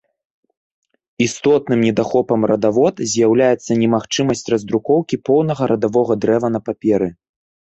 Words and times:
Істотным 1.25 1.79
недахопам 1.87 2.41
радавод 2.51 2.95
з'яўляецца 3.11 3.71
немагчымасць 3.83 4.43
раздрукоўкі 4.55 5.15
поўнага 5.31 5.63
радавога 5.75 6.13
дрэва 6.25 6.47
на 6.57 6.67
паперы. 6.71 7.09